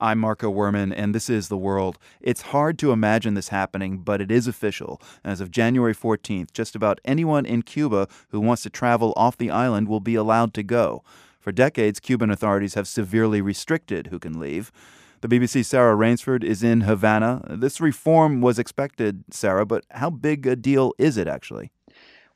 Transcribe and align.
I'm 0.00 0.20
Marco 0.20 0.48
Werman, 0.48 0.94
and 0.96 1.12
this 1.12 1.28
is 1.28 1.48
The 1.48 1.56
World. 1.56 1.98
It's 2.20 2.42
hard 2.42 2.78
to 2.78 2.92
imagine 2.92 3.34
this 3.34 3.48
happening, 3.48 3.98
but 3.98 4.20
it 4.20 4.30
is 4.30 4.46
official. 4.46 5.02
As 5.24 5.40
of 5.40 5.50
January 5.50 5.92
14th, 5.92 6.52
just 6.52 6.76
about 6.76 7.00
anyone 7.04 7.44
in 7.44 7.62
Cuba 7.62 8.06
who 8.28 8.38
wants 8.38 8.62
to 8.62 8.70
travel 8.70 9.12
off 9.16 9.36
the 9.36 9.50
island 9.50 9.88
will 9.88 9.98
be 9.98 10.14
allowed 10.14 10.54
to 10.54 10.62
go. 10.62 11.02
For 11.40 11.50
decades, 11.50 11.98
Cuban 11.98 12.30
authorities 12.30 12.74
have 12.74 12.86
severely 12.86 13.40
restricted 13.40 14.06
who 14.06 14.20
can 14.20 14.38
leave. 14.38 14.70
The 15.20 15.26
BBC's 15.26 15.66
Sarah 15.66 15.96
Rainsford 15.96 16.44
is 16.44 16.62
in 16.62 16.82
Havana. 16.82 17.42
This 17.50 17.80
reform 17.80 18.40
was 18.40 18.60
expected, 18.60 19.24
Sarah, 19.32 19.66
but 19.66 19.84
how 19.90 20.10
big 20.10 20.46
a 20.46 20.54
deal 20.54 20.94
is 20.96 21.16
it 21.16 21.26
actually? 21.26 21.72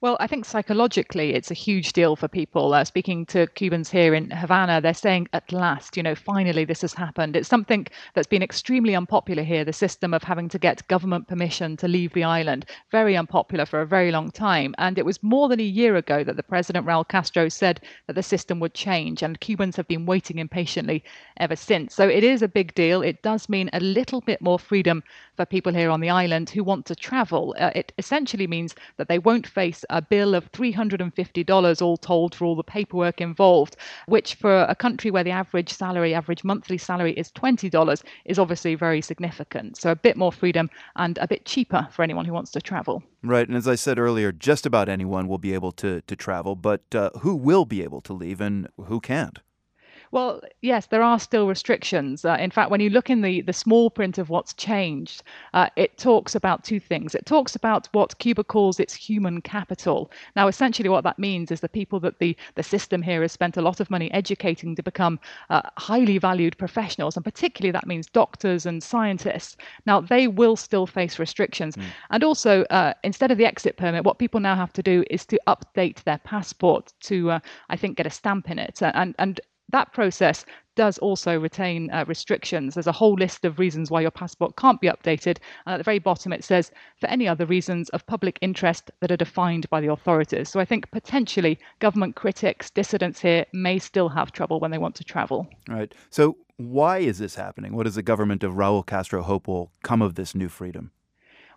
Well, 0.02 0.16
I 0.18 0.26
think 0.26 0.44
psychologically 0.44 1.32
it's 1.32 1.52
a 1.52 1.54
huge 1.54 1.92
deal 1.92 2.16
for 2.16 2.26
people. 2.26 2.74
Uh, 2.74 2.84
speaking 2.84 3.24
to 3.26 3.46
Cubans 3.46 3.88
here 3.88 4.14
in 4.14 4.32
Havana, 4.32 4.80
they're 4.80 4.94
saying 4.94 5.28
at 5.32 5.52
last, 5.52 5.96
you 5.96 6.02
know, 6.02 6.16
finally 6.16 6.64
this 6.64 6.80
has 6.80 6.92
happened. 6.92 7.36
It's 7.36 7.48
something 7.48 7.86
that's 8.12 8.26
been 8.26 8.42
extremely 8.42 8.96
unpopular 8.96 9.44
here, 9.44 9.64
the 9.64 9.72
system 9.72 10.12
of 10.12 10.24
having 10.24 10.48
to 10.48 10.58
get 10.58 10.88
government 10.88 11.28
permission 11.28 11.76
to 11.76 11.86
leave 11.86 12.12
the 12.14 12.24
island. 12.24 12.64
Very 12.90 13.16
unpopular 13.16 13.64
for 13.64 13.80
a 13.80 13.86
very 13.86 14.10
long 14.10 14.32
time. 14.32 14.74
And 14.78 14.98
it 14.98 15.06
was 15.06 15.22
more 15.22 15.48
than 15.48 15.60
a 15.60 15.62
year 15.62 15.94
ago 15.94 16.24
that 16.24 16.34
the 16.34 16.42
President 16.42 16.84
Raul 16.84 17.06
Castro 17.06 17.48
said 17.48 17.80
that 18.08 18.14
the 18.14 18.24
system 18.24 18.58
would 18.58 18.74
change, 18.74 19.22
and 19.22 19.38
Cubans 19.38 19.76
have 19.76 19.86
been 19.86 20.04
waiting 20.04 20.40
impatiently 20.40 21.04
ever 21.36 21.54
since. 21.54 21.94
So 21.94 22.08
it 22.08 22.24
is 22.24 22.42
a 22.42 22.48
big 22.48 22.74
deal. 22.74 23.02
It 23.02 23.22
does 23.22 23.48
mean 23.48 23.70
a 23.72 23.78
little 23.78 24.20
bit 24.20 24.40
more 24.42 24.58
freedom 24.58 25.04
for 25.36 25.46
people 25.46 25.72
here 25.72 25.90
on 25.90 26.00
the 26.00 26.10
island 26.10 26.50
who 26.50 26.64
want 26.64 26.86
to 26.86 26.96
travel. 26.96 27.54
Uh, 27.56 27.70
it 27.76 27.92
essentially 27.98 28.48
means 28.48 28.74
that 28.96 29.06
they 29.06 29.20
won't 29.20 29.46
face 29.46 29.84
a 29.92 30.02
bill 30.02 30.34
of 30.34 30.50
$350 30.52 31.82
all 31.82 31.96
told 31.96 32.34
for 32.34 32.44
all 32.44 32.56
the 32.56 32.64
paperwork 32.64 33.20
involved, 33.20 33.76
which 34.06 34.34
for 34.34 34.62
a 34.62 34.74
country 34.74 35.10
where 35.10 35.22
the 35.22 35.30
average 35.30 35.72
salary, 35.72 36.14
average 36.14 36.42
monthly 36.42 36.78
salary 36.78 37.12
is 37.12 37.30
$20, 37.32 38.02
is 38.24 38.38
obviously 38.38 38.74
very 38.74 39.00
significant. 39.00 39.76
So 39.76 39.90
a 39.90 39.96
bit 39.96 40.16
more 40.16 40.32
freedom 40.32 40.70
and 40.96 41.18
a 41.18 41.28
bit 41.28 41.44
cheaper 41.44 41.86
for 41.90 42.02
anyone 42.02 42.24
who 42.24 42.32
wants 42.32 42.50
to 42.52 42.60
travel. 42.60 43.02
Right, 43.22 43.46
and 43.46 43.56
as 43.56 43.68
I 43.68 43.76
said 43.76 43.98
earlier, 43.98 44.32
just 44.32 44.66
about 44.66 44.88
anyone 44.88 45.28
will 45.28 45.38
be 45.38 45.54
able 45.54 45.72
to, 45.72 46.00
to 46.00 46.16
travel, 46.16 46.56
but 46.56 46.82
uh, 46.94 47.10
who 47.20 47.36
will 47.36 47.64
be 47.64 47.82
able 47.82 48.00
to 48.00 48.12
leave 48.12 48.40
and 48.40 48.68
who 48.86 49.00
can't? 49.00 49.38
Well, 50.12 50.42
yes, 50.60 50.86
there 50.86 51.02
are 51.02 51.18
still 51.18 51.48
restrictions. 51.48 52.26
Uh, 52.26 52.36
in 52.38 52.50
fact, 52.50 52.70
when 52.70 52.82
you 52.82 52.90
look 52.90 53.08
in 53.08 53.22
the, 53.22 53.40
the 53.40 53.54
small 53.54 53.88
print 53.88 54.18
of 54.18 54.28
what's 54.28 54.52
changed, 54.52 55.22
uh, 55.54 55.70
it 55.74 55.96
talks 55.96 56.34
about 56.34 56.64
two 56.64 56.78
things. 56.78 57.14
It 57.14 57.24
talks 57.24 57.56
about 57.56 57.88
what 57.92 58.18
Cuba 58.18 58.44
calls 58.44 58.78
its 58.78 58.92
human 58.92 59.40
capital. 59.40 60.10
Now, 60.36 60.48
essentially, 60.48 60.90
what 60.90 61.04
that 61.04 61.18
means 61.18 61.50
is 61.50 61.60
the 61.60 61.68
people 61.68 61.98
that 62.00 62.18
the, 62.18 62.36
the 62.56 62.62
system 62.62 63.00
here 63.00 63.22
has 63.22 63.32
spent 63.32 63.56
a 63.56 63.62
lot 63.62 63.80
of 63.80 63.90
money 63.90 64.12
educating 64.12 64.76
to 64.76 64.82
become 64.82 65.18
uh, 65.48 65.62
highly 65.78 66.18
valued 66.18 66.58
professionals, 66.58 67.16
and 67.16 67.24
particularly 67.24 67.72
that 67.72 67.86
means 67.86 68.06
doctors 68.06 68.66
and 68.66 68.82
scientists. 68.82 69.56
Now, 69.86 70.02
they 70.02 70.28
will 70.28 70.56
still 70.56 70.86
face 70.86 71.18
restrictions. 71.18 71.74
Mm. 71.74 71.84
And 72.10 72.24
also, 72.24 72.64
uh, 72.64 72.92
instead 73.02 73.30
of 73.30 73.38
the 73.38 73.46
exit 73.46 73.78
permit, 73.78 74.04
what 74.04 74.18
people 74.18 74.40
now 74.40 74.56
have 74.56 74.74
to 74.74 74.82
do 74.82 75.04
is 75.08 75.24
to 75.26 75.40
update 75.46 76.02
their 76.02 76.18
passport 76.18 76.92
to, 77.00 77.30
uh, 77.30 77.40
I 77.70 77.76
think, 77.76 77.96
get 77.96 78.06
a 78.06 78.10
stamp 78.10 78.50
in 78.50 78.58
it. 78.58 78.82
And, 78.82 79.14
and 79.18 79.40
that 79.72 79.92
process 79.92 80.44
does 80.74 80.98
also 80.98 81.38
retain 81.38 81.90
uh, 81.90 82.04
restrictions. 82.06 82.74
There's 82.74 82.86
a 82.86 82.92
whole 82.92 83.14
list 83.14 83.44
of 83.44 83.58
reasons 83.58 83.90
why 83.90 84.00
your 84.00 84.10
passport 84.10 84.56
can't 84.56 84.80
be 84.80 84.88
updated. 84.88 85.38
And 85.66 85.74
at 85.74 85.78
the 85.78 85.84
very 85.84 85.98
bottom, 85.98 86.32
it 86.32 86.44
says 86.44 86.70
for 86.98 87.08
any 87.08 87.28
other 87.28 87.44
reasons 87.44 87.88
of 87.90 88.06
public 88.06 88.38
interest 88.40 88.90
that 89.00 89.10
are 89.10 89.16
defined 89.16 89.68
by 89.70 89.80
the 89.80 89.92
authorities. 89.92 90.48
So 90.48 90.60
I 90.60 90.64
think 90.64 90.90
potentially 90.90 91.58
government 91.78 92.16
critics, 92.16 92.70
dissidents 92.70 93.20
here 93.20 93.44
may 93.52 93.78
still 93.78 94.08
have 94.08 94.32
trouble 94.32 94.60
when 94.60 94.70
they 94.70 94.78
want 94.78 94.94
to 94.96 95.04
travel. 95.04 95.46
Right. 95.68 95.94
So 96.10 96.36
why 96.56 96.98
is 96.98 97.18
this 97.18 97.34
happening? 97.34 97.74
What 97.74 97.84
does 97.84 97.96
the 97.96 98.02
government 98.02 98.44
of 98.44 98.54
Raul 98.54 98.86
Castro 98.86 99.22
hope 99.22 99.48
will 99.48 99.72
come 99.82 100.00
of 100.00 100.14
this 100.14 100.34
new 100.34 100.48
freedom? 100.48 100.92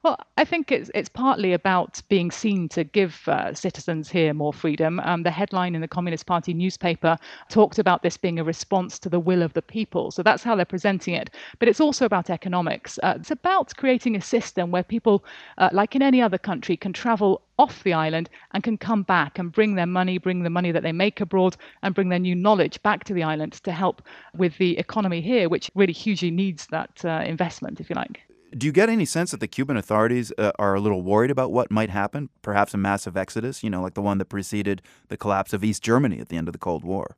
Well, 0.06 0.20
I 0.38 0.46
think 0.46 0.72
it's 0.72 0.92
it's 0.94 1.10
partly 1.10 1.52
about 1.52 2.00
being 2.10 2.30
seen 2.30 2.70
to 2.70 2.84
give 2.84 3.28
uh, 3.28 3.56
citizens 3.56 4.08
here 4.08 4.36
more 4.36 4.54
freedom. 4.54 5.00
Um, 5.00 5.24
the 5.24 5.32
headline 5.32 5.74
in 5.74 5.82
the 5.82 5.88
Communist 5.88 6.28
Party 6.28 6.54
newspaper 6.54 7.18
talked 7.50 7.80
about 7.80 8.04
this 8.04 8.16
being 8.16 8.38
a 8.38 8.44
response 8.44 9.00
to 9.00 9.10
the 9.10 9.20
will 9.20 9.42
of 9.42 9.54
the 9.54 9.64
people. 9.64 10.12
So 10.12 10.22
that's 10.22 10.44
how 10.44 10.56
they're 10.56 10.64
presenting 10.64 11.16
it. 11.16 11.32
But 11.58 11.70
it's 11.70 11.80
also 11.80 12.06
about 12.06 12.30
economics. 12.30 13.00
Uh, 13.02 13.16
it's 13.16 13.32
about 13.32 13.76
creating 13.78 14.16
a 14.16 14.22
system 14.22 14.70
where 14.70 14.84
people, 14.84 15.26
uh, 15.58 15.70
like 15.72 15.96
in 15.96 16.04
any 16.04 16.22
other 16.22 16.38
country, 16.38 16.78
can 16.78 16.94
travel 16.94 17.42
off 17.58 17.82
the 17.82 17.94
island 17.94 18.30
and 18.52 18.64
can 18.64 18.78
come 18.78 19.02
back 19.02 19.40
and 19.40 19.52
bring 19.52 19.74
their 19.74 19.88
money, 19.88 20.20
bring 20.20 20.44
the 20.44 20.52
money 20.52 20.72
that 20.72 20.84
they 20.84 20.92
make 20.92 21.20
abroad, 21.20 21.58
and 21.82 21.96
bring 21.96 22.10
their 22.10 22.20
new 22.20 22.36
knowledge 22.36 22.80
back 22.84 23.06
to 23.06 23.14
the 23.16 23.24
island 23.24 23.54
to 23.54 23.72
help 23.72 24.04
with 24.36 24.56
the 24.60 24.78
economy 24.78 25.22
here, 25.22 25.50
which 25.50 25.72
really 25.74 25.94
hugely 25.94 26.30
needs 26.30 26.68
that 26.68 27.04
uh, 27.04 27.24
investment, 27.26 27.80
if 27.80 27.90
you 27.90 27.96
like. 27.96 28.22
Do 28.58 28.66
you 28.66 28.72
get 28.72 28.90
any 28.90 29.06
sense 29.06 29.32
that 29.32 29.42
the 29.42 29.48
Cuban 29.48 29.76
authorities 29.76 30.32
uh, 30.38 30.52
are 30.58 30.76
a 30.76 30.80
little 30.80 31.02
worried 31.02 31.32
about 31.32 31.52
what 31.52 31.70
might 31.70 31.90
happen? 31.90 32.30
Perhaps 32.42 32.74
a 32.74 32.78
massive 32.78 33.18
exodus, 33.18 33.64
you 33.64 33.70
know, 33.70 33.82
like 33.82 33.96
the 33.96 34.02
one 34.02 34.18
that 34.20 34.26
preceded 34.26 34.82
the 35.10 35.18
collapse 35.18 35.52
of 35.52 35.64
East 35.64 35.84
Germany 35.84 36.20
at 36.20 36.30
the 36.30 36.38
end 36.38 36.48
of 36.48 36.54
the 36.54 36.60
Cold 36.60 36.86
War? 36.86 37.18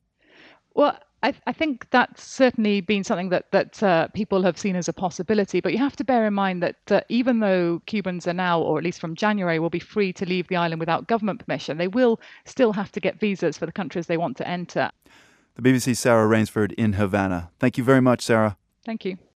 Well, 0.74 0.98
I, 1.22 1.34
I 1.46 1.52
think 1.52 1.88
that's 1.92 2.24
certainly 2.24 2.82
been 2.82 3.04
something 3.04 3.30
that 3.30 3.52
that 3.52 3.82
uh, 3.84 4.08
people 4.10 4.42
have 4.44 4.58
seen 4.58 4.76
as 4.76 4.88
a 4.88 4.94
possibility. 4.94 5.62
But 5.62 5.74
you 5.74 5.80
have 5.80 5.96
to 5.98 6.04
bear 6.04 6.26
in 6.26 6.34
mind 6.34 6.64
that 6.64 6.92
uh, 6.92 7.02
even 7.10 7.40
though 7.40 7.82
Cubans 7.86 8.28
are 8.28 8.34
now, 8.34 8.62
or 8.62 8.78
at 8.78 8.84
least 8.84 9.00
from 9.00 9.16
January, 9.16 9.60
will 9.60 9.70
be 9.70 9.80
free 9.80 10.14
to 10.14 10.26
leave 10.26 10.48
the 10.48 10.56
island 10.56 10.80
without 10.80 11.08
government 11.08 11.46
permission, 11.46 11.78
they 11.78 11.88
will 11.88 12.20
still 12.46 12.74
have 12.74 12.92
to 12.94 13.00
get 13.00 13.20
visas 13.20 13.58
for 13.58 13.66
the 13.66 13.72
countries 13.72 14.08
they 14.08 14.18
want 14.18 14.38
to 14.38 14.48
enter. 14.48 14.90
The 15.56 15.62
BBC's 15.62 16.00
Sarah 16.00 16.28
Rainsford 16.28 16.72
in 16.74 16.94
Havana. 16.94 17.50
Thank 17.60 17.78
you 17.78 17.84
very 17.84 18.02
much, 18.02 18.22
Sarah. 18.22 18.58
Thank 18.86 19.06
you. 19.06 19.18